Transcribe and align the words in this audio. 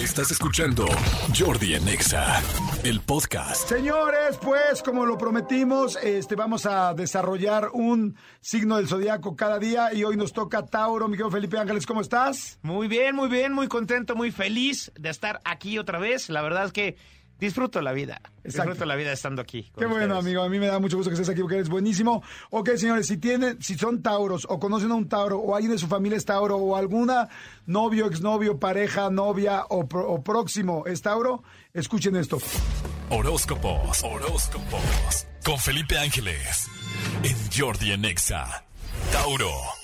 Estás 0.00 0.30
escuchando 0.30 0.86
Jordi 1.38 1.74
Anexa, 1.74 2.42
el 2.84 3.00
podcast. 3.02 3.68
Señores, 3.68 4.38
pues 4.40 4.82
como 4.82 5.04
lo 5.04 5.18
prometimos, 5.18 5.96
este 6.02 6.36
vamos 6.36 6.64
a 6.64 6.94
desarrollar 6.94 7.68
un 7.74 8.16
signo 8.40 8.78
del 8.78 8.88
zodiaco 8.88 9.36
cada 9.36 9.58
día 9.58 9.92
y 9.92 10.02
hoy 10.04 10.16
nos 10.16 10.32
toca 10.32 10.64
Tauro. 10.64 11.06
Mi 11.06 11.18
querido 11.18 11.30
Felipe 11.30 11.58
Ángeles, 11.58 11.84
¿cómo 11.84 12.00
estás? 12.00 12.58
Muy 12.62 12.88
bien, 12.88 13.14
muy 13.14 13.28
bien, 13.28 13.52
muy 13.52 13.68
contento, 13.68 14.16
muy 14.16 14.30
feliz 14.30 14.90
de 14.98 15.10
estar 15.10 15.42
aquí 15.44 15.78
otra 15.78 15.98
vez. 15.98 16.30
La 16.30 16.40
verdad 16.40 16.64
es 16.64 16.72
que 16.72 16.96
disfruto 17.40 17.80
la 17.80 17.92
vida. 17.92 18.20
Disfruto 18.44 18.84
la 18.84 18.94
vida 18.94 19.12
estando 19.12 19.42
aquí. 19.42 19.70
Qué 19.76 19.86
bueno, 19.86 20.16
amigo. 20.16 20.42
A 20.42 20.48
mí 20.48 20.58
me 20.58 20.66
da 20.66 20.78
mucho 20.78 20.96
gusto 20.96 21.10
que 21.10 21.14
estés 21.14 21.28
aquí 21.28 21.40
porque 21.40 21.56
eres 21.56 21.68
buenísimo. 21.68 22.22
Ok, 22.50 22.70
señores, 22.76 23.06
si 23.06 23.16
tienen, 23.16 23.60
si 23.62 23.76
son 23.76 24.02
tauros 24.02 24.46
o 24.48 24.58
conocen 24.58 24.90
a 24.92 24.94
un 24.94 25.08
tauro 25.08 25.38
o 25.38 25.54
alguien 25.54 25.72
de 25.72 25.78
su 25.78 25.86
familia 25.86 26.16
es 26.16 26.24
tauro 26.24 26.56
o 26.56 26.76
alguna 26.76 27.28
novio, 27.66 28.06
exnovio, 28.06 28.58
pareja, 28.58 29.10
novia 29.10 29.64
o, 29.68 29.80
o 29.80 30.22
próximo 30.22 30.84
es 30.86 31.02
tauro, 31.02 31.42
escuchen 31.72 32.16
esto. 32.16 32.38
Horóscopos, 33.10 34.04
horóscopos. 34.04 35.26
Con 35.44 35.58
Felipe 35.58 35.98
Ángeles. 35.98 36.68
En 37.22 37.36
Jordi 37.50 37.92
Anexa. 37.92 38.64
Tauro. 39.12 39.79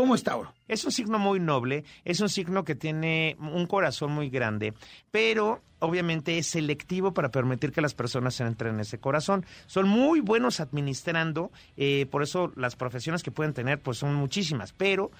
¿Cómo 0.00 0.14
es 0.14 0.22
Tauro? 0.22 0.54
Es 0.66 0.82
un 0.86 0.92
signo 0.92 1.18
muy 1.18 1.40
noble, 1.40 1.84
es 2.06 2.20
un 2.20 2.30
signo 2.30 2.64
que 2.64 2.74
tiene 2.74 3.36
un 3.38 3.66
corazón 3.66 4.12
muy 4.12 4.30
grande, 4.30 4.72
pero 5.10 5.60
obviamente 5.78 6.38
es 6.38 6.46
selectivo 6.46 7.12
para 7.12 7.30
permitir 7.30 7.70
que 7.70 7.82
las 7.82 7.92
personas 7.92 8.40
entren 8.40 8.76
en 8.76 8.80
ese 8.80 8.96
corazón. 8.96 9.44
Son 9.66 9.86
muy 9.86 10.20
buenos 10.20 10.58
administrando, 10.60 11.52
eh, 11.76 12.06
por 12.10 12.22
eso 12.22 12.50
las 12.56 12.76
profesiones 12.76 13.22
que 13.22 13.30
pueden 13.30 13.52
tener 13.52 13.78
pues 13.78 13.98
son 13.98 14.14
muchísimas, 14.14 14.72
pero 14.72 15.10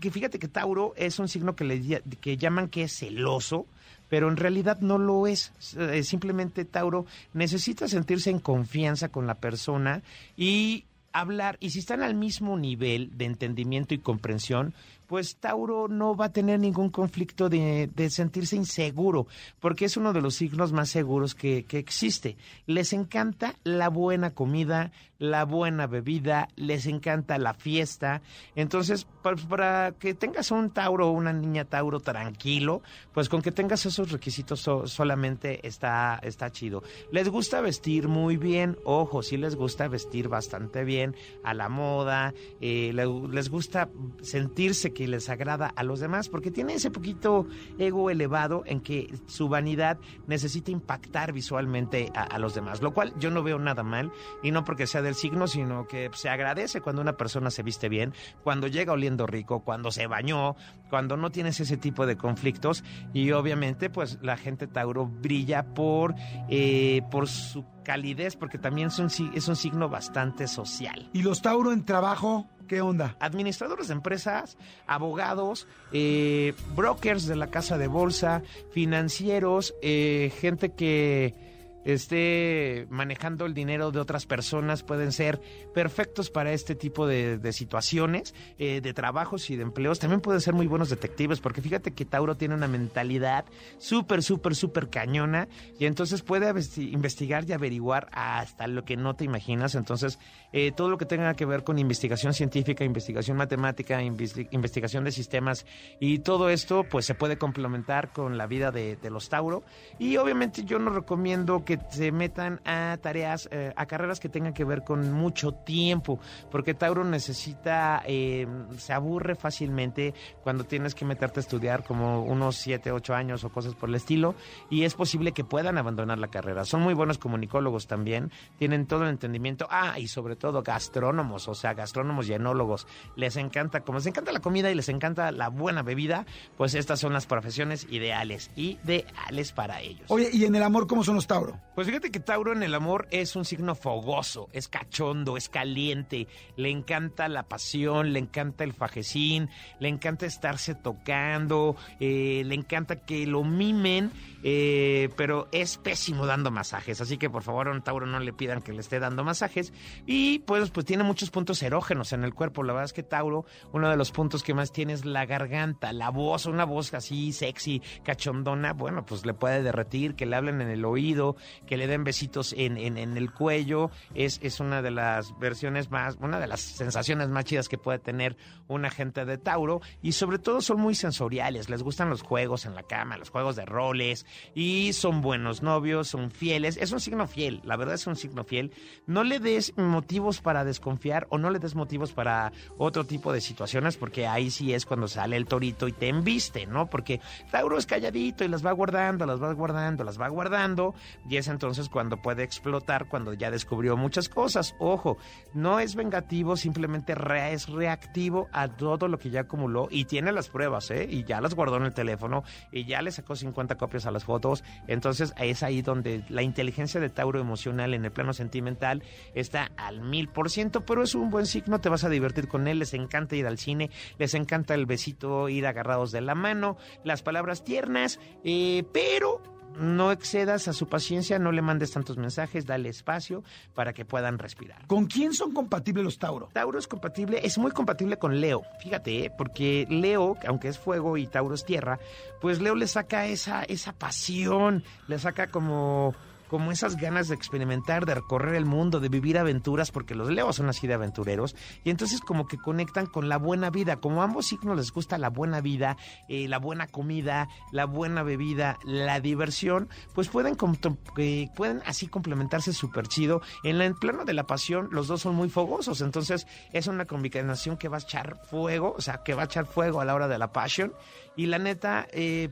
que 0.00 0.10
fíjate 0.10 0.38
que 0.38 0.48
Tauro 0.48 0.94
es 0.96 1.18
un 1.18 1.28
signo 1.28 1.54
que, 1.54 2.02
que 2.18 2.38
llaman 2.38 2.68
que 2.68 2.84
es 2.84 2.96
celoso, 2.96 3.66
pero 4.08 4.30
en 4.30 4.38
realidad 4.38 4.80
no 4.80 4.96
lo 4.96 5.26
es. 5.26 5.52
Eh, 5.76 6.02
simplemente 6.04 6.64
Tauro 6.64 7.04
necesita 7.34 7.86
sentirse 7.86 8.30
en 8.30 8.38
confianza 8.38 9.10
con 9.10 9.26
la 9.26 9.34
persona 9.34 10.02
y 10.38 10.86
hablar, 11.20 11.56
y 11.60 11.70
si 11.70 11.78
están 11.78 12.02
al 12.02 12.14
mismo 12.14 12.56
nivel 12.58 13.16
de 13.16 13.24
entendimiento 13.24 13.94
y 13.94 13.98
comprensión, 13.98 14.74
pues 15.06 15.36
Tauro 15.36 15.88
no 15.88 16.16
va 16.16 16.26
a 16.26 16.32
tener 16.32 16.60
ningún 16.60 16.90
conflicto 16.90 17.48
de, 17.48 17.90
sentirse 18.10 18.56
inseguro, 18.56 19.26
porque 19.60 19.84
es 19.84 19.96
uno 19.96 20.12
de 20.12 20.20
los 20.20 20.34
signos 20.34 20.72
más 20.72 20.90
seguros 20.90 21.34
que, 21.34 21.64
que, 21.64 21.78
existe. 21.78 22.36
Les 22.66 22.92
encanta 22.92 23.54
la 23.64 23.88
buena 23.88 24.34
comida, 24.34 24.92
la 25.18 25.44
buena 25.44 25.86
bebida, 25.86 26.48
les 26.56 26.86
encanta 26.86 27.38
la 27.38 27.54
fiesta. 27.54 28.22
Entonces, 28.54 29.06
para, 29.22 29.92
que 29.98 30.14
tengas 30.14 30.50
un 30.50 30.70
Tauro 30.70 31.08
o 31.08 31.12
una 31.12 31.32
niña 31.32 31.64
Tauro 31.64 32.00
tranquilo, 32.00 32.82
pues 33.12 33.28
con 33.28 33.42
que 33.42 33.52
tengas 33.52 33.86
esos 33.86 34.10
requisitos 34.10 34.60
solamente 34.60 35.66
está, 35.66 36.18
está 36.22 36.50
chido. 36.50 36.82
Les 37.12 37.28
gusta 37.28 37.60
vestir 37.60 38.08
muy 38.08 38.36
bien, 38.36 38.76
ojo, 38.84 39.22
sí 39.22 39.36
les 39.36 39.56
gusta 39.56 39.88
vestir 39.88 40.28
bastante 40.28 40.84
bien, 40.84 41.14
a 41.44 41.54
la 41.54 41.68
moda, 41.68 42.34
eh, 42.60 42.92
les 42.92 43.48
gusta 43.48 43.88
sentirse 44.22 44.92
que 44.96 45.06
les 45.06 45.28
agrada 45.28 45.74
a 45.76 45.82
los 45.82 46.00
demás, 46.00 46.30
porque 46.30 46.50
tiene 46.50 46.72
ese 46.72 46.90
poquito 46.90 47.46
ego 47.78 48.08
elevado 48.08 48.62
en 48.64 48.80
que 48.80 49.12
su 49.26 49.46
vanidad 49.46 49.98
necesita 50.26 50.70
impactar 50.70 51.34
visualmente 51.34 52.10
a, 52.14 52.38
los 52.38 52.54
demás, 52.54 52.80
lo 52.80 52.94
cual 52.94 53.12
yo 53.18 53.30
no 53.30 53.42
veo 53.42 53.58
nada 53.58 53.82
mal, 53.82 54.10
y 54.42 54.52
no 54.52 54.64
porque 54.64 54.86
sea 54.86 55.02
del 55.02 55.14
signo, 55.14 55.48
sino 55.48 55.86
que 55.86 56.10
se 56.14 56.30
agradece 56.30 56.80
cuando 56.80 57.02
una 57.02 57.18
persona 57.18 57.50
se 57.50 57.62
viste 57.62 57.90
bien, 57.90 58.14
cuando 58.42 58.68
llega 58.68 58.94
oliendo 58.94 59.26
rico, 59.26 59.60
cuando 59.60 59.90
se 59.90 60.06
bañó, 60.06 60.56
cuando 60.88 61.18
no 61.18 61.30
tienes 61.30 61.60
ese 61.60 61.76
tipo 61.76 62.06
de 62.06 62.16
conflictos, 62.16 62.82
y 63.12 63.32
obviamente 63.32 63.90
pues 63.90 64.18
la 64.22 64.38
gente 64.38 64.66
Tauro 64.66 65.04
brilla 65.04 65.74
por, 65.74 66.14
eh, 66.48 67.02
por 67.10 67.28
su 67.28 67.66
calidez, 67.86 68.34
porque 68.34 68.58
también 68.58 68.88
es 68.88 68.98
un, 68.98 69.06
es 69.32 69.46
un 69.46 69.54
signo 69.54 69.88
bastante 69.88 70.48
social. 70.48 71.08
¿Y 71.12 71.22
los 71.22 71.40
Tauro 71.40 71.72
en 71.72 71.84
trabajo? 71.84 72.48
¿Qué 72.66 72.80
onda? 72.80 73.16
Administradores 73.20 73.86
de 73.86 73.94
empresas, 73.94 74.58
abogados, 74.88 75.68
eh, 75.92 76.52
brokers 76.74 77.26
de 77.26 77.36
la 77.36 77.46
casa 77.46 77.78
de 77.78 77.86
bolsa, 77.86 78.42
financieros, 78.72 79.72
eh, 79.82 80.32
gente 80.40 80.70
que 80.70 81.55
esté 81.86 82.86
manejando 82.90 83.46
el 83.46 83.54
dinero 83.54 83.92
de 83.92 84.00
otras 84.00 84.26
personas 84.26 84.82
pueden 84.82 85.12
ser 85.12 85.40
perfectos 85.72 86.30
para 86.30 86.52
este 86.52 86.74
tipo 86.74 87.06
de, 87.06 87.40
situaciones, 87.52 88.34
eh, 88.58 88.80
de 88.80 88.92
trabajos 88.92 89.48
y 89.50 89.56
de 89.56 89.62
empleos. 89.62 90.00
También 90.00 90.20
pueden 90.20 90.40
ser 90.40 90.52
muy 90.52 90.66
buenos 90.66 90.90
detectives, 90.90 91.40
porque 91.40 91.62
fíjate 91.62 91.92
que 91.92 92.04
Tauro 92.04 92.36
tiene 92.36 92.54
una 92.54 92.66
mentalidad 92.66 93.44
súper, 93.78 94.22
súper, 94.24 94.56
súper 94.56 94.90
cañona 94.90 95.48
y 95.78 95.86
entonces 95.86 96.22
puede 96.22 96.52
investigar 96.76 97.44
y 97.48 97.52
averiguar 97.52 98.08
hasta 98.12 98.66
lo 98.66 98.84
que 98.84 98.96
no 98.96 99.14
te 99.14 99.24
imaginas. 99.24 99.76
Entonces, 99.76 100.18
eh, 100.52 100.72
todo 100.72 100.90
lo 100.90 100.98
que 100.98 101.06
tenga 101.06 101.34
que 101.34 101.46
ver 101.46 101.62
con 101.62 101.78
investigación 101.78 102.34
científica, 102.34 102.84
investigación 102.84 103.36
matemática, 103.36 104.02
investigación 104.02 105.04
de 105.04 105.12
sistemas 105.12 105.66
y 106.00 106.18
todo 106.18 106.50
esto, 106.50 106.84
pues 106.90 107.06
se 107.06 107.14
puede 107.14 107.38
complementar 107.38 108.12
con 108.12 108.36
la 108.36 108.46
vida 108.46 108.72
de, 108.72 108.96
de 108.96 109.10
los 109.10 109.28
Tauro. 109.28 109.62
Y 110.00 110.16
obviamente 110.16 110.64
yo 110.64 110.80
no 110.80 110.90
recomiendo 110.90 111.64
que 111.64 111.75
se 111.90 112.12
metan 112.12 112.60
a 112.64 112.98
tareas, 113.00 113.48
eh, 113.50 113.72
a 113.76 113.86
carreras 113.86 114.20
que 114.20 114.28
tengan 114.28 114.52
que 114.52 114.64
ver 114.64 114.84
con 114.84 115.12
mucho 115.12 115.52
tiempo, 115.52 116.18
porque 116.50 116.74
Tauro 116.74 117.04
necesita, 117.04 118.02
eh, 118.06 118.46
se 118.78 118.92
aburre 118.92 119.34
fácilmente 119.34 120.14
cuando 120.42 120.64
tienes 120.64 120.94
que 120.94 121.04
meterte 121.04 121.40
a 121.40 121.42
estudiar 121.42 121.84
como 121.84 122.22
unos 122.22 122.56
7, 122.56 122.92
8 122.92 123.14
años 123.14 123.44
o 123.44 123.50
cosas 123.50 123.74
por 123.74 123.88
el 123.88 123.94
estilo, 123.94 124.34
y 124.70 124.84
es 124.84 124.94
posible 124.94 125.32
que 125.32 125.44
puedan 125.44 125.78
abandonar 125.78 126.18
la 126.18 126.28
carrera. 126.28 126.64
Son 126.64 126.82
muy 126.82 126.94
buenos 126.94 127.18
comunicólogos 127.18 127.86
también, 127.86 128.30
tienen 128.58 128.86
todo 128.86 129.04
el 129.04 129.10
entendimiento, 129.10 129.66
ah, 129.70 129.98
y 129.98 130.08
sobre 130.08 130.36
todo 130.36 130.62
gastrónomos, 130.62 131.48
o 131.48 131.54
sea, 131.54 131.74
gastrónomos 131.74 132.28
y 132.28 132.34
enólogos, 132.34 132.86
les 133.16 133.36
encanta, 133.36 133.80
como 133.80 133.98
les 133.98 134.06
encanta 134.06 134.32
la 134.32 134.40
comida 134.40 134.70
y 134.70 134.74
les 134.74 134.88
encanta 134.88 135.30
la 135.32 135.48
buena 135.48 135.82
bebida, 135.82 136.26
pues 136.56 136.74
estas 136.74 137.00
son 137.00 137.12
las 137.12 137.26
profesiones 137.26 137.86
ideales, 137.90 138.50
ideales 138.56 139.52
para 139.52 139.80
ellos. 139.80 140.06
Oye, 140.08 140.30
¿y 140.32 140.44
en 140.44 140.54
el 140.54 140.62
amor 140.62 140.86
cómo 140.86 141.04
son 141.04 141.16
los 141.16 141.26
Tauro? 141.26 141.58
Pues 141.74 141.86
fíjate 141.86 142.10
que 142.10 142.20
Tauro 142.20 142.52
en 142.52 142.62
el 142.62 142.74
amor 142.74 143.06
es 143.10 143.36
un 143.36 143.44
signo 143.44 143.74
fogoso, 143.74 144.48
es 144.52 144.66
cachondo, 144.66 145.36
es 145.36 145.50
caliente, 145.50 146.26
le 146.56 146.70
encanta 146.70 147.28
la 147.28 147.42
pasión, 147.42 148.14
le 148.14 148.18
encanta 148.18 148.64
el 148.64 148.72
fajecín, 148.72 149.50
le 149.78 149.88
encanta 149.88 150.24
estarse 150.24 150.74
tocando, 150.74 151.76
eh, 152.00 152.42
le 152.46 152.54
encanta 152.54 152.96
que 152.96 153.26
lo 153.26 153.44
mimen, 153.44 154.10
eh, 154.42 155.10
pero 155.18 155.48
es 155.52 155.76
pésimo 155.76 156.24
dando 156.24 156.50
masajes, 156.50 157.02
así 157.02 157.18
que 157.18 157.28
por 157.28 157.42
favor 157.42 157.68
a 157.68 157.72
un 157.72 157.82
Tauro 157.82 158.06
no 158.06 158.20
le 158.20 158.32
pidan 158.32 158.62
que 158.62 158.72
le 158.72 158.80
esté 158.80 158.98
dando 158.98 159.22
masajes. 159.22 159.74
Y 160.06 160.38
pues, 160.40 160.70
pues 160.70 160.86
tiene 160.86 161.02
muchos 161.02 161.30
puntos 161.30 161.62
erógenos 161.62 162.14
en 162.14 162.24
el 162.24 162.32
cuerpo, 162.32 162.62
la 162.62 162.72
verdad 162.72 162.86
es 162.86 162.92
que 162.94 163.02
Tauro, 163.02 163.44
uno 163.72 163.90
de 163.90 163.98
los 163.98 164.12
puntos 164.12 164.42
que 164.42 164.54
más 164.54 164.72
tiene 164.72 164.94
es 164.94 165.04
la 165.04 165.26
garganta, 165.26 165.92
la 165.92 166.08
voz, 166.08 166.46
una 166.46 166.64
voz 166.64 166.94
así 166.94 167.32
sexy, 167.32 167.82
cachondona, 168.02 168.72
bueno, 168.72 169.04
pues 169.04 169.26
le 169.26 169.34
puede 169.34 169.62
derretir, 169.62 170.14
que 170.14 170.24
le 170.24 170.36
hablen 170.36 170.62
en 170.62 170.70
el 170.70 170.86
oído, 170.86 171.36
que 171.66 171.76
le 171.76 171.86
den 171.86 172.04
besitos 172.04 172.54
en, 172.56 172.76
en, 172.76 173.16
el 173.16 173.32
cuello, 173.32 173.90
es, 174.14 174.38
es 174.42 174.60
una 174.60 174.82
de 174.82 174.90
las 174.90 175.38
versiones 175.38 175.90
más, 175.90 176.16
una 176.20 176.38
de 176.40 176.46
las 176.46 176.60
sensaciones 176.60 177.28
más 177.28 177.44
chidas 177.44 177.68
que 177.68 177.78
puede 177.78 177.98
tener 177.98 178.36
una 178.68 178.90
gente 178.90 179.24
de 179.24 179.38
Tauro. 179.38 179.80
Y 180.02 180.12
sobre 180.12 180.38
todo 180.38 180.60
son 180.60 180.80
muy 180.80 180.94
sensoriales, 180.94 181.68
les 181.68 181.82
gustan 181.82 182.10
los 182.10 182.22
juegos 182.22 182.66
en 182.66 182.74
la 182.74 182.82
cama, 182.82 183.16
los 183.16 183.30
juegos 183.30 183.56
de 183.56 183.64
roles. 183.64 184.26
Y 184.54 184.92
son 184.92 185.22
buenos 185.22 185.62
novios, 185.62 186.08
son 186.08 186.30
fieles, 186.30 186.76
es 186.76 186.92
un 186.92 187.00
signo 187.00 187.26
fiel, 187.26 187.60
la 187.64 187.76
verdad 187.76 187.94
es 187.94 188.06
un 188.06 188.16
signo 188.16 188.44
fiel, 188.44 188.72
no 189.06 189.24
le 189.24 189.40
des 189.40 189.76
motivos 189.76 190.40
para 190.40 190.64
desconfiar 190.64 191.26
o 191.30 191.38
no 191.38 191.50
le 191.50 191.58
des 191.58 191.74
motivos 191.74 192.12
para 192.12 192.52
otro 192.78 193.04
tipo 193.04 193.32
de 193.32 193.40
situaciones 193.40 193.96
porque 193.96 194.26
ahí 194.26 194.50
sí 194.50 194.72
es 194.72 194.86
cuando 194.86 195.08
sale 195.08 195.36
el 195.36 195.46
torito 195.46 195.88
y 195.88 195.92
te 195.92 196.08
embiste, 196.08 196.66
¿no? 196.66 196.86
Porque 196.86 197.20
Tauro 197.50 197.78
es 197.78 197.86
calladito 197.86 198.44
y 198.44 198.48
las 198.48 198.64
va 198.64 198.72
guardando, 198.72 199.26
las 199.26 199.42
va 199.42 199.52
guardando, 199.52 200.04
las 200.04 200.20
va 200.20 200.28
guardando 200.28 200.94
es 201.36 201.48
entonces 201.48 201.88
cuando 201.88 202.20
puede 202.22 202.42
explotar, 202.42 203.08
cuando 203.08 203.32
ya 203.32 203.50
descubrió 203.50 203.96
muchas 203.96 204.28
cosas. 204.28 204.74
Ojo, 204.78 205.18
no 205.54 205.80
es 205.80 205.94
vengativo, 205.94 206.56
simplemente 206.56 207.14
es 207.52 207.68
reactivo 207.68 208.48
a 208.52 208.68
todo 208.68 209.08
lo 209.08 209.18
que 209.18 209.30
ya 209.30 209.40
acumuló 209.42 209.88
y 209.90 210.04
tiene 210.04 210.32
las 210.32 210.48
pruebas, 210.48 210.90
¿eh? 210.90 211.06
Y 211.08 211.24
ya 211.24 211.40
las 211.40 211.54
guardó 211.54 211.76
en 211.76 211.84
el 211.84 211.94
teléfono 211.94 212.44
y 212.72 212.84
ya 212.84 213.02
le 213.02 213.10
sacó 213.10 213.36
50 213.36 213.76
copias 213.76 214.06
a 214.06 214.10
las 214.10 214.24
fotos. 214.24 214.64
Entonces 214.86 215.34
es 215.38 215.62
ahí 215.62 215.82
donde 215.82 216.24
la 216.28 216.42
inteligencia 216.42 217.00
de 217.00 217.10
Tauro 217.10 217.40
emocional 217.40 217.94
en 217.94 218.04
el 218.04 218.12
plano 218.12 218.32
sentimental 218.32 219.02
está 219.34 219.70
al 219.76 220.00
mil 220.00 220.28
por 220.28 220.50
ciento, 220.50 220.84
pero 220.84 221.02
es 221.02 221.14
un 221.14 221.30
buen 221.30 221.46
signo, 221.46 221.80
te 221.80 221.88
vas 221.88 222.04
a 222.04 222.08
divertir 222.08 222.48
con 222.48 222.68
él, 222.68 222.78
les 222.78 222.94
encanta 222.94 223.36
ir 223.36 223.46
al 223.46 223.58
cine, 223.58 223.90
les 224.18 224.34
encanta 224.34 224.74
el 224.74 224.86
besito, 224.86 225.48
ir 225.48 225.66
agarrados 225.66 226.12
de 226.12 226.20
la 226.20 226.34
mano, 226.34 226.76
las 227.04 227.22
palabras 227.22 227.64
tiernas, 227.64 228.20
eh, 228.44 228.84
pero 228.92 229.55
no 229.78 230.12
excedas 230.12 230.68
a 230.68 230.72
su 230.72 230.88
paciencia, 230.88 231.38
no 231.38 231.52
le 231.52 231.62
mandes 231.62 231.92
tantos 231.92 232.16
mensajes, 232.16 232.66
dale 232.66 232.88
espacio 232.88 233.42
para 233.74 233.92
que 233.92 234.04
puedan 234.04 234.38
respirar. 234.38 234.86
¿Con 234.86 235.06
quién 235.06 235.34
son 235.34 235.52
compatibles 235.52 236.04
los 236.04 236.18
Tauro? 236.18 236.48
Tauro 236.52 236.78
es 236.78 236.86
compatible, 236.86 237.40
es 237.42 237.58
muy 237.58 237.70
compatible 237.70 238.18
con 238.18 238.40
Leo, 238.40 238.62
fíjate, 238.80 239.26
¿eh? 239.26 239.32
porque 239.36 239.86
Leo, 239.88 240.36
aunque 240.46 240.68
es 240.68 240.78
fuego 240.78 241.16
y 241.16 241.26
Tauro 241.26 241.54
es 241.54 241.64
tierra, 241.64 241.98
pues 242.40 242.60
Leo 242.60 242.74
le 242.74 242.86
saca 242.86 243.26
esa, 243.26 243.62
esa 243.64 243.92
pasión, 243.92 244.84
le 245.08 245.18
saca 245.18 245.48
como 245.48 246.14
como 246.48 246.72
esas 246.72 246.96
ganas 246.96 247.28
de 247.28 247.34
experimentar, 247.34 248.06
de 248.06 248.14
recorrer 248.14 248.54
el 248.54 248.64
mundo, 248.64 249.00
de 249.00 249.08
vivir 249.08 249.38
aventuras, 249.38 249.90
porque 249.90 250.14
los 250.14 250.30
leos 250.30 250.56
son 250.56 250.68
así 250.68 250.86
de 250.86 250.94
aventureros, 250.94 251.56
y 251.84 251.90
entonces 251.90 252.20
como 252.20 252.46
que 252.46 252.58
conectan 252.58 253.06
con 253.06 253.28
la 253.28 253.38
buena 253.38 253.70
vida, 253.70 253.96
como 253.96 254.22
a 254.22 254.24
ambos 254.24 254.46
signos 254.46 254.76
les 254.76 254.92
gusta 254.92 255.18
la 255.18 255.30
buena 255.30 255.60
vida, 255.60 255.96
eh, 256.28 256.48
la 256.48 256.58
buena 256.58 256.86
comida, 256.86 257.48
la 257.72 257.84
buena 257.84 258.22
bebida, 258.22 258.78
la 258.84 259.20
diversión, 259.20 259.88
pues 260.14 260.28
pueden, 260.28 260.56
pueden 260.56 261.82
así 261.86 262.06
complementarse 262.08 262.72
súper 262.72 263.08
chido. 263.08 263.42
En 263.64 263.80
el 263.80 263.94
plano 263.94 264.24
de 264.24 264.34
la 264.34 264.46
pasión, 264.46 264.88
los 264.92 265.08
dos 265.08 265.22
son 265.22 265.34
muy 265.34 265.48
fogosos, 265.48 266.00
entonces 266.00 266.46
es 266.72 266.86
una 266.86 267.04
combinación 267.04 267.76
que 267.76 267.88
va 267.88 267.98
a 267.98 268.00
echar 268.00 268.38
fuego, 268.48 268.94
o 268.96 269.00
sea, 269.00 269.22
que 269.24 269.34
va 269.34 269.42
a 269.42 269.46
echar 269.46 269.66
fuego 269.66 270.00
a 270.00 270.04
la 270.04 270.14
hora 270.14 270.28
de 270.28 270.38
la 270.38 270.52
pasión, 270.52 270.92
y 271.36 271.46
la 271.46 271.58
neta, 271.58 272.06
eh, 272.12 272.50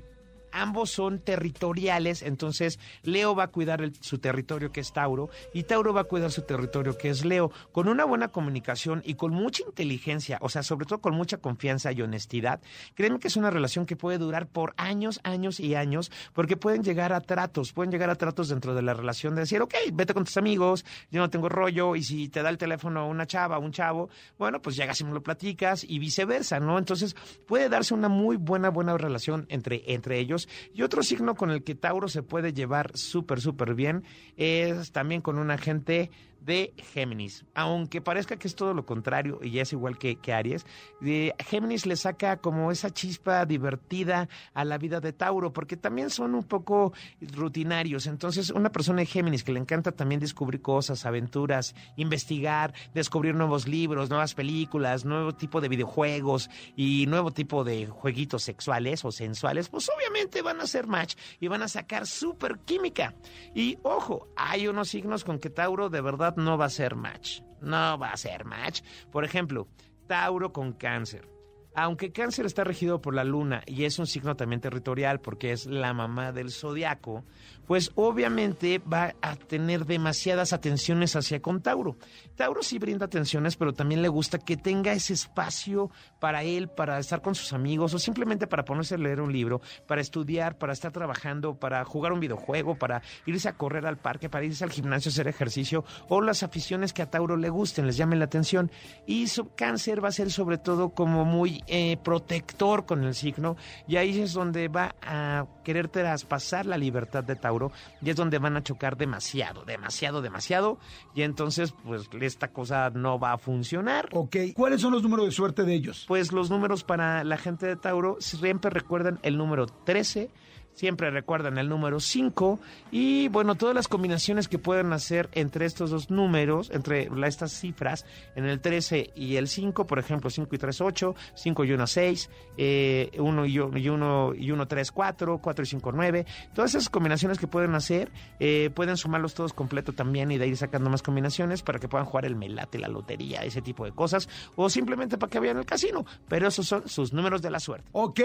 ambos 0.54 0.90
son 0.90 1.18
territoriales, 1.18 2.22
entonces 2.22 2.78
Leo 3.02 3.34
va 3.34 3.44
a 3.44 3.48
cuidar 3.48 3.90
su 4.00 4.18
territorio 4.18 4.72
que 4.72 4.80
es 4.80 4.92
Tauro 4.92 5.28
y 5.52 5.64
Tauro 5.64 5.92
va 5.92 6.02
a 6.02 6.04
cuidar 6.04 6.30
su 6.30 6.42
territorio 6.42 6.96
que 6.96 7.10
es 7.10 7.24
Leo, 7.24 7.50
con 7.72 7.88
una 7.88 8.04
buena 8.04 8.28
comunicación 8.28 9.02
y 9.04 9.14
con 9.14 9.32
mucha 9.32 9.64
inteligencia, 9.66 10.38
o 10.40 10.48
sea, 10.48 10.62
sobre 10.62 10.86
todo 10.86 11.00
con 11.00 11.14
mucha 11.14 11.38
confianza 11.38 11.92
y 11.92 12.02
honestidad. 12.02 12.60
Créeme 12.94 13.18
que 13.18 13.28
es 13.28 13.36
una 13.36 13.50
relación 13.50 13.84
que 13.84 13.96
puede 13.96 14.18
durar 14.18 14.46
por 14.46 14.74
años, 14.76 15.20
años 15.24 15.60
y 15.60 15.74
años, 15.74 16.10
porque 16.32 16.56
pueden 16.56 16.82
llegar 16.82 17.12
a 17.12 17.20
tratos, 17.20 17.72
pueden 17.72 17.90
llegar 17.90 18.10
a 18.10 18.14
tratos 18.14 18.48
dentro 18.48 18.74
de 18.74 18.82
la 18.82 18.94
relación 18.94 19.34
de 19.34 19.42
decir, 19.42 19.60
ok, 19.60 19.74
vete 19.92 20.14
con 20.14 20.24
tus 20.24 20.36
amigos, 20.36 20.84
yo 21.10 21.20
no 21.20 21.30
tengo 21.30 21.48
rollo, 21.48 21.96
y 21.96 22.04
si 22.04 22.28
te 22.28 22.42
da 22.42 22.50
el 22.50 22.58
teléfono 22.58 23.08
una 23.08 23.26
chava, 23.26 23.58
un 23.58 23.72
chavo, 23.72 24.08
bueno, 24.38 24.62
pues 24.62 24.76
llegas 24.76 25.00
y 25.00 25.04
me 25.04 25.12
lo 25.12 25.22
platicas 25.22 25.84
y 25.84 25.98
viceversa, 25.98 26.60
¿no? 26.60 26.78
Entonces 26.78 27.16
puede 27.46 27.68
darse 27.68 27.94
una 27.94 28.08
muy 28.08 28.36
buena, 28.36 28.70
buena 28.70 28.96
relación 28.96 29.46
entre, 29.48 29.82
entre 29.92 30.18
ellos 30.18 30.43
y 30.72 30.82
otro 30.82 31.02
signo 31.02 31.34
con 31.34 31.50
el 31.50 31.62
que 31.62 31.74
Tauro 31.74 32.08
se 32.08 32.22
puede 32.22 32.52
llevar 32.52 32.96
súper, 32.96 33.40
súper 33.40 33.74
bien 33.74 34.04
es 34.36 34.92
también 34.92 35.20
con 35.20 35.38
un 35.38 35.50
agente 35.50 36.10
de 36.44 36.74
Géminis. 36.92 37.44
Aunque 37.54 38.00
parezca 38.00 38.36
que 38.36 38.48
es 38.48 38.54
todo 38.54 38.74
lo 38.74 38.84
contrario 38.84 39.40
y 39.42 39.58
es 39.58 39.72
igual 39.72 39.98
que, 39.98 40.18
Aries, 40.32 40.66
de 41.00 41.34
Géminis 41.38 41.86
le 41.86 41.96
saca 41.96 42.36
como 42.38 42.70
esa 42.70 42.90
chispa 42.90 43.46
divertida 43.46 44.28
a 44.52 44.64
la 44.64 44.78
vida 44.78 45.00
de 45.00 45.12
Tauro, 45.12 45.52
porque 45.52 45.76
también 45.76 46.10
son 46.10 46.34
un 46.34 46.44
poco 46.44 46.92
rutinarios. 47.20 48.06
Entonces, 48.06 48.50
una 48.50 48.70
persona 48.70 49.00
de 49.00 49.06
Géminis 49.06 49.44
que 49.44 49.52
le 49.52 49.60
encanta 49.60 49.92
también 49.92 50.20
descubrir 50.20 50.60
cosas, 50.60 51.06
aventuras, 51.06 51.74
investigar, 51.96 52.74
descubrir 52.92 53.34
nuevos 53.34 53.66
libros, 53.66 54.10
nuevas 54.10 54.34
películas, 54.34 55.04
nuevo 55.04 55.34
tipo 55.34 55.60
de 55.60 55.68
videojuegos 55.68 56.50
y 56.76 57.06
nuevo 57.06 57.30
tipo 57.30 57.64
de 57.64 57.86
jueguitos 57.86 58.42
sexuales 58.42 59.04
o 59.04 59.12
sensuales, 59.12 59.68
pues 59.68 59.88
obviamente 59.88 60.42
van 60.42 60.60
a 60.60 60.66
ser 60.66 60.86
match 60.86 61.14
y 61.40 61.48
van 61.48 61.62
a 61.62 61.68
sacar 61.68 62.06
súper 62.06 62.58
química. 62.60 63.14
Y 63.54 63.78
ojo, 63.82 64.28
hay 64.36 64.68
unos 64.68 64.88
signos 64.88 65.24
con 65.24 65.38
que 65.38 65.50
Tauro 65.50 65.88
de 65.88 66.00
verdad 66.00 66.33
no 66.36 66.58
va 66.58 66.66
a 66.66 66.70
ser 66.70 66.94
match. 66.94 67.40
No 67.60 67.98
va 67.98 68.12
a 68.12 68.16
ser 68.16 68.44
match. 68.44 68.82
Por 69.10 69.24
ejemplo, 69.24 69.68
Tauro 70.06 70.52
con 70.52 70.72
cáncer. 70.72 71.33
Aunque 71.74 72.12
cáncer 72.12 72.46
está 72.46 72.62
regido 72.62 73.00
por 73.00 73.14
la 73.14 73.24
luna 73.24 73.62
y 73.66 73.84
es 73.84 73.98
un 73.98 74.06
signo 74.06 74.36
también 74.36 74.60
territorial 74.60 75.20
porque 75.20 75.52
es 75.52 75.66
la 75.66 75.92
mamá 75.92 76.30
del 76.30 76.50
zodiaco, 76.50 77.24
pues 77.66 77.90
obviamente 77.96 78.78
va 78.78 79.14
a 79.22 79.36
tener 79.36 79.84
demasiadas 79.84 80.52
atenciones 80.52 81.16
hacia 81.16 81.40
con 81.40 81.62
Tauro. 81.62 81.96
Tauro 82.36 82.62
sí 82.62 82.78
brinda 82.78 83.06
atenciones, 83.06 83.56
pero 83.56 83.72
también 83.72 84.02
le 84.02 84.08
gusta 84.08 84.38
que 84.38 84.56
tenga 84.56 84.92
ese 84.92 85.14
espacio 85.14 85.90
para 86.20 86.42
él, 86.42 86.68
para 86.68 86.98
estar 86.98 87.22
con 87.22 87.34
sus 87.34 87.52
amigos 87.52 87.92
o 87.94 87.98
simplemente 87.98 88.46
para 88.46 88.64
ponerse 88.64 88.94
a 88.94 88.98
leer 88.98 89.20
un 89.20 89.32
libro, 89.32 89.60
para 89.86 90.00
estudiar, 90.00 90.58
para 90.58 90.72
estar 90.72 90.92
trabajando, 90.92 91.58
para 91.58 91.84
jugar 91.84 92.12
un 92.12 92.20
videojuego, 92.20 92.76
para 92.76 93.02
irse 93.26 93.48
a 93.48 93.56
correr 93.56 93.86
al 93.86 93.98
parque, 93.98 94.28
para 94.28 94.44
irse 94.44 94.62
al 94.62 94.70
gimnasio 94.70 95.08
a 95.08 95.12
hacer 95.12 95.28
ejercicio 95.28 95.84
o 96.08 96.20
las 96.20 96.42
aficiones 96.42 96.92
que 96.92 97.02
a 97.02 97.10
Tauro 97.10 97.36
le 97.36 97.48
gusten, 97.48 97.86
les 97.86 97.96
llamen 97.96 98.18
la 98.20 98.26
atención. 98.26 98.70
Y 99.06 99.26
cáncer 99.56 100.04
va 100.04 100.08
a 100.08 100.12
ser 100.12 100.30
sobre 100.30 100.58
todo 100.58 100.90
como 100.90 101.24
muy 101.24 101.63
eh, 101.66 101.96
protector 102.02 102.86
con 102.86 103.04
el 103.04 103.14
signo 103.14 103.56
y 103.88 103.96
ahí 103.96 104.20
es 104.20 104.32
donde 104.32 104.68
va 104.68 104.94
a 105.02 105.46
querer 105.64 105.88
traspasar 105.88 106.66
la 106.66 106.76
libertad 106.76 107.24
de 107.24 107.36
Tauro 107.36 107.72
y 108.02 108.10
es 108.10 108.16
donde 108.16 108.38
van 108.38 108.56
a 108.56 108.62
chocar 108.62 108.96
demasiado, 108.96 109.64
demasiado, 109.64 110.22
demasiado 110.22 110.78
y 111.14 111.22
entonces 111.22 111.74
pues 111.84 112.08
esta 112.20 112.48
cosa 112.48 112.90
no 112.90 113.18
va 113.18 113.32
a 113.32 113.38
funcionar. 113.38 114.08
Ok, 114.12 114.36
¿cuáles 114.54 114.80
son 114.80 114.92
los 114.92 115.02
números 115.02 115.26
de 115.26 115.32
suerte 115.32 115.64
de 115.64 115.74
ellos? 115.74 116.04
Pues 116.06 116.32
los 116.32 116.50
números 116.50 116.84
para 116.84 117.24
la 117.24 117.36
gente 117.36 117.66
de 117.66 117.76
Tauro 117.76 118.16
siempre 118.20 118.70
recuerdan 118.70 119.18
el 119.22 119.36
número 119.38 119.66
13, 119.66 120.30
Siempre 120.74 121.10
recuerdan 121.10 121.56
el 121.58 121.68
número 121.68 122.00
5 122.00 122.58
y 122.90 123.28
bueno, 123.28 123.54
todas 123.54 123.76
las 123.76 123.86
combinaciones 123.86 124.48
que 124.48 124.58
pueden 124.58 124.92
hacer 124.92 125.28
entre 125.32 125.66
estos 125.66 125.90
dos 125.90 126.10
números, 126.10 126.70
entre 126.72 127.08
estas 127.26 127.52
cifras, 127.52 128.04
en 128.34 128.44
el 128.44 128.60
13 128.60 129.12
y 129.14 129.36
el 129.36 129.46
5, 129.46 129.86
por 129.86 130.00
ejemplo, 130.00 130.30
5 130.30 130.52
y 130.52 130.58
3, 130.58 130.80
8, 130.80 131.14
5 131.34 131.64
y 131.64 131.72
1, 131.72 131.86
6, 131.86 132.30
1 132.58 133.46
y 133.46 133.58
1 133.58 134.34
y 134.34 134.50
1, 134.50 134.66
3, 134.68 134.92
4, 134.92 135.38
4 135.38 135.62
y 135.62 135.66
5, 135.66 135.92
9. 135.92 136.26
Todas 136.54 136.74
esas 136.74 136.90
combinaciones 136.90 137.38
que 137.38 137.46
pueden 137.46 137.74
hacer, 137.76 138.10
eh, 138.40 138.70
pueden 138.74 138.96
sumarlos 138.96 139.34
todos 139.34 139.52
completo 139.52 139.92
también 139.92 140.32
y 140.32 140.38
de 140.38 140.48
ir 140.48 140.56
sacando 140.56 140.90
más 140.90 141.02
combinaciones 141.02 141.62
para 141.62 141.78
que 141.78 141.88
puedan 141.88 142.06
jugar 142.06 142.24
el 142.24 142.34
melate, 142.34 142.80
la 142.80 142.88
lotería, 142.88 143.44
ese 143.44 143.62
tipo 143.62 143.84
de 143.84 143.92
cosas, 143.92 144.28
o 144.56 144.68
simplemente 144.68 145.18
para 145.18 145.30
que 145.30 145.38
vean 145.38 145.58
el 145.58 145.66
casino. 145.66 146.04
Pero 146.28 146.48
esos 146.48 146.66
son 146.66 146.88
sus 146.88 147.12
números 147.12 147.42
de 147.42 147.50
la 147.50 147.60
suerte. 147.60 147.88
Ok, 147.92 148.20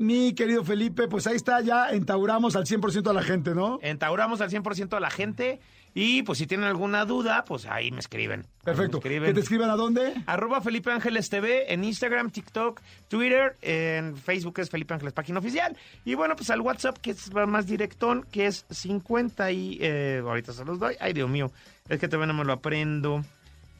mi 0.00 0.34
querido 0.34 0.64
Felipe, 0.64 1.08
pues 1.08 1.26
ahí 1.26 1.36
está 1.36 1.62
ya 1.62 1.93
entauramos 1.94 2.56
al 2.56 2.64
100% 2.66 3.08
a 3.08 3.12
la 3.12 3.22
gente, 3.22 3.54
¿no? 3.54 3.78
Entauramos 3.82 4.40
al 4.40 4.50
100% 4.50 4.96
a 4.96 5.00
la 5.00 5.10
gente. 5.10 5.60
Y 5.96 6.24
pues 6.24 6.38
si 6.38 6.46
tienen 6.48 6.66
alguna 6.66 7.04
duda, 7.04 7.44
pues 7.44 7.66
ahí 7.66 7.92
me 7.92 8.00
escriben. 8.00 8.46
Perfecto. 8.64 8.98
¿Que 8.98 9.32
te 9.32 9.40
escriban 9.40 9.70
a 9.70 9.76
dónde? 9.76 10.12
Arroba 10.26 10.60
Felipe 10.60 10.90
Ángeles 10.90 11.30
TV 11.30 11.72
en 11.72 11.84
Instagram, 11.84 12.30
TikTok, 12.30 12.80
Twitter, 13.06 13.56
en 13.62 14.16
Facebook 14.16 14.58
es 14.58 14.70
Felipe 14.70 14.92
Ángeles 14.92 15.12
Página 15.12 15.38
Oficial. 15.38 15.76
Y 16.04 16.16
bueno, 16.16 16.34
pues 16.34 16.50
al 16.50 16.62
WhatsApp 16.62 16.98
que 16.98 17.12
es 17.12 17.32
más 17.32 17.66
directón, 17.66 18.26
que 18.32 18.46
es 18.46 18.66
50 18.70 19.52
y... 19.52 19.78
Eh, 19.80 20.20
ahorita 20.24 20.52
se 20.52 20.64
los 20.64 20.80
doy. 20.80 20.96
Ay, 20.98 21.12
Dios 21.12 21.30
mío, 21.30 21.52
es 21.88 22.00
que 22.00 22.08
todavía 22.08 22.32
no 22.32 22.38
me 22.38 22.44
lo 22.44 22.54
aprendo. 22.54 23.24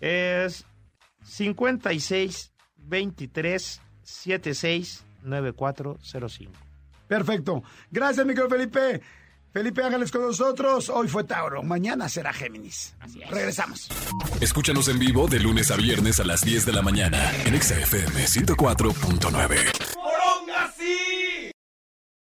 Es 0.01 0.65
56 1.25 2.53
23 2.77 3.81
76 4.03 5.05
9405. 5.25 6.64
Perfecto. 7.15 7.63
Gracias, 7.93 8.27
micro 8.27 8.49
Felipe. 8.49 9.01
Felipe 9.53 9.85
Ángeles 9.85 10.11
con 10.11 10.23
nosotros. 10.23 10.89
Hoy 10.89 11.07
fue 11.07 11.23
Tauro, 11.23 11.63
mañana 11.63 12.09
será 12.09 12.33
Géminis. 12.33 12.97
Así 12.99 13.23
es. 13.23 13.31
Regresamos. 13.31 13.89
Escúchanos 14.41 14.89
en 14.89 14.99
vivo 14.99 15.29
de 15.29 15.39
lunes 15.39 15.71
a 15.71 15.77
viernes 15.77 16.19
a 16.19 16.25
las 16.25 16.41
10 16.41 16.67
de 16.67 16.73
la 16.73 16.83
mañana 16.83 17.31
en 17.45 17.63
XFM 17.63 18.25
104.9. 18.27 19.94